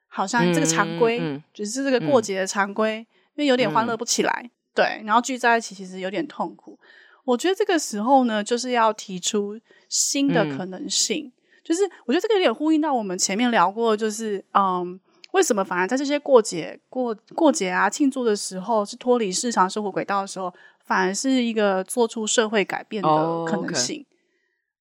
[0.09, 3.07] 好像这个常规，嗯嗯、就是这个过节的常规，嗯、
[3.37, 6.79] 因为有点欢乐不起来，嗯、对，然后聚在一起其实有点痛苦。
[7.25, 9.59] 我觉得这个时候呢，就是要提出
[9.89, 11.33] 新的可能性，嗯、
[11.65, 15.01] 就是我觉得这个有点呼应到我们前面聊过，就是嗯，
[15.33, 20.55] 为什么反而在这些过节、过过节啊、庆祝的时候，是脱离日常生活轨道的时候，
[20.85, 23.97] 反而是一个做出社会改变的可能性。
[23.99, 24.16] Oh, okay.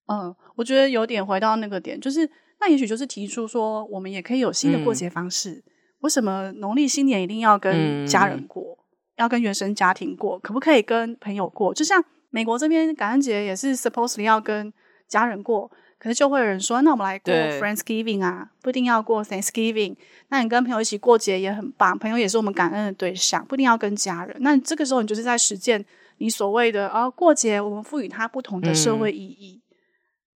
[0.08, 2.30] 嗯，我觉得有点回到那个点，就是
[2.60, 5.52] 那也许就是提出说，我们也可以有新的过节方式。
[5.52, 5.64] 嗯、
[6.02, 8.84] 为什么农历新年一定要跟家人过，嗯、
[9.18, 10.38] 要跟原生家庭过？
[10.40, 11.74] 可不可以跟朋友过？
[11.74, 14.72] 就像美国这边感恩节也是 supposedly 要跟
[15.08, 19.96] 家人过，可是就会有人说，那我们来过 Friendsgiving 啊，不一定要过 Thanksgiving。
[20.30, 24.36] 那你跟朋友一起过节也很棒，朋友也是我们感恩的对象，不一定要跟家人。
[24.42, 25.84] 那这个时候你就是在实践
[26.18, 29.60] 你所谓的啊，过节我们赋予它不同的社会意义。
[29.60, 29.65] 嗯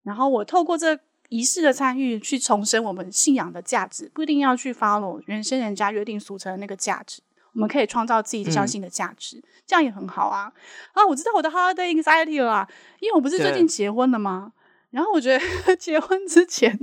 [0.10, 7.22] 然后我透过这仪式的参与，去重申我们信仰的价值，不一定要去 follow 原先人家约定俗成的那个价值，
[7.54, 10.52] 我们可以创造自己相信的价值，嗯、这样也很好啊。
[10.94, 12.68] 啊，我知道我的 holiday anxiety 了啦，
[13.00, 14.52] 因为我不是最近结婚了吗？
[14.90, 16.76] 然后我觉得 结婚之前，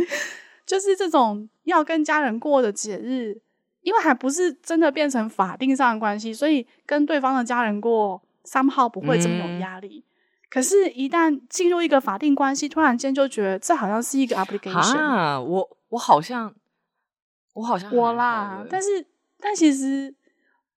[0.64, 3.40] 就是这种要跟家人过的节日，
[3.82, 10.04] 因为还不是真的变成法定上的关系，所以跟对方的家人过，somehow 不会这么有压力。
[10.06, 10.12] 嗯
[10.56, 15.38] 可是，一旦进入一个法定关系，突然间就觉得这好像是一个 obligation 啊！
[15.38, 16.50] 我我好像，
[17.52, 18.88] 我好像我啦，但是
[19.38, 20.14] 但其实，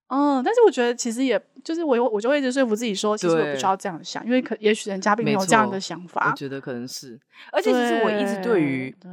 [0.08, 6.28] 嗯，但是我觉得其实也就是我我就会一直说服自己说，其实我不需要这样想，因为可也许人家并没有这样的想法。
[6.30, 7.18] 我觉得可能是，
[7.50, 9.10] 而且其实我一直对于，对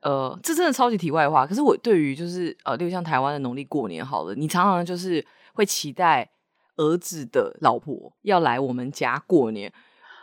[0.00, 1.46] 呃，这真的超级题外话。
[1.46, 6.30] 可是我对于就是呃，例如像台湾的农历过年好了，你常常就是会期待
[6.76, 9.70] 儿子的老婆要来我们家过年。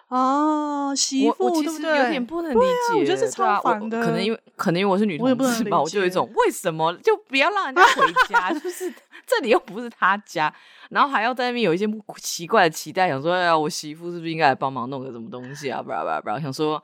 [0.07, 4.03] 哦，媳妇，我其实有点不能理解，我觉得是超烦的。
[4.03, 8.53] 可能因为可能因为我是女同志吧，我就有一种为什么就不要让人家回家？
[8.59, 8.93] 就是
[9.25, 10.53] 这里又不是他家，
[10.89, 11.87] 然后还要在那边有一些
[12.17, 15.81] 奇怪的期待，想说哎呀，我媳妇是不是应该来帮忙弄个什么东西啊？
[15.81, 16.81] 不不不，想说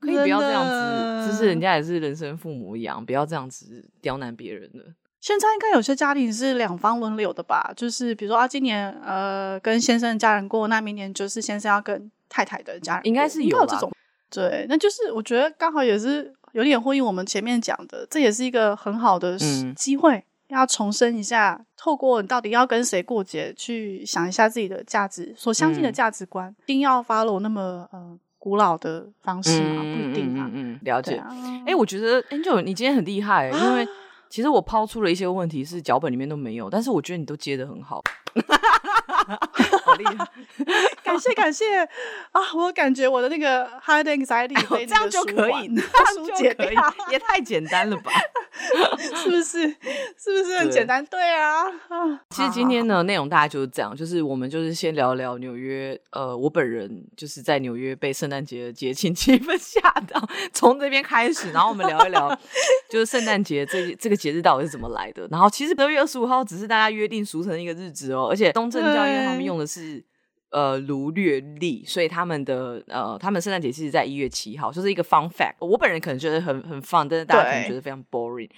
[0.00, 4.84] 可以不要这样子，就是人家也是人生父母一样，不要这样子刁难别人了。
[5.20, 7.72] 现在应该有些家庭是两方轮流的吧？
[7.76, 12.10] 就是比如说啊，今年呃跟先生的家人过，那明年就是先生要跟。
[12.34, 13.88] 太太的家人应该是有，有这种，
[14.28, 19.38] 对，那就是我觉得刚好也是有点呼应我们前面讲的，这也是一个很好的
[19.76, 29.82] 机会，嗯、要重申一下，透过你到底要跟谁过节，去想一下自己的价值，所相信的价值观，嗯、一定要 follow 那么呃古老的方式吗？
[29.84, 30.50] 嗯、不一定啊。
[30.52, 31.14] 嗯，嗯，了解。
[31.14, 31.30] 哎、啊
[31.66, 33.86] 欸，我觉得 Angel 你今天很厉害、欸，因为
[34.28, 38.02] 其实我抛出了一些问题是脚本里面都没有，但是我觉得你都接的很好。
[39.94, 40.26] 好厉害！
[41.04, 41.64] 感谢感谢
[42.32, 42.40] 啊！
[42.56, 46.76] 我感觉我的那个 hard anxiety 被这样就可以， 这样就可以，
[47.12, 48.10] 也太简单了吧？
[48.98, 49.68] 是不是？
[50.16, 51.04] 是不是很简单？
[51.06, 51.64] 对，对啊。
[52.30, 55.98] 其实今天呢，内容大概就是这样，就是我们就是先聊聊纽约。
[56.10, 62.36] 呃，我本人就是在纽约被圣诞节的节庆气氛吓到，从这边开始，然后我们聊一聊，
[62.90, 65.26] 就是圣诞节这这个节日到底是怎么来的。
[65.30, 69.93] 然后其实十二月二十五号只是大家约定俗成的一个日子哦，而且东正教因为他们用的是。
[70.54, 75.56] 呃，卢略历，所以他们的呃，他们圣诞节其实在一月七号，就是一个 fun fact。
[75.58, 78.48] 我本人可能觉得很很 fun，但是大家可能觉得非常 boring。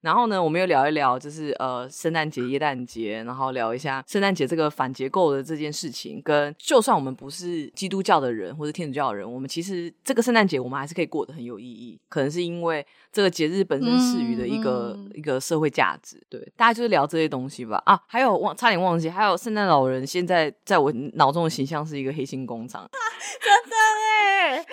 [0.00, 6.20] 然后呢，我们又聊一聊，就是呃，圣诞节、耶诞节，然后聊一下圣诞节这个反结构的这件事情。
[6.22, 11.98] 跟就算我们不是基督教的人或者天主教的人，我们其实这个圣诞节我们还是可以过得很有意义。
[12.08, 12.86] 可能是因为
[13.16, 16.22] 这个节日本身赐予的一个、嗯、一个社会价值。
[16.28, 17.82] 对，大家就是聊这些东西吧。
[17.86, 22.86] 啊，还有忘差点忘记，还有圣诞老人现在在我脑中的形象是一个黑心工厂，
[23.40, 23.76] 真的
[24.20, 24.66] 哎。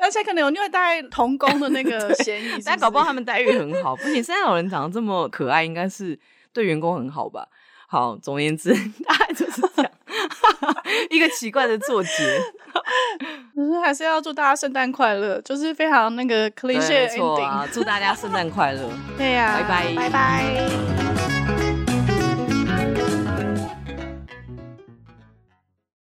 [0.00, 3.94] 而且可能有虐待童工的那个 嫌疑但搞不好他们待遇很好。
[3.94, 6.18] 不仅，圣诞老人长得这么可爱，应该是
[6.50, 7.46] 对员工很好吧？
[7.92, 8.72] 好，总而言之，
[9.06, 9.92] 大概就是这样，
[11.10, 12.08] 一个奇怪的作结。
[13.54, 17.68] 可是还是要祝大家圣诞快乐，就是非常那个 cliche ending。
[17.70, 18.88] 祝大家圣诞快乐。
[19.18, 21.11] 对呀、啊，拜拜，拜拜。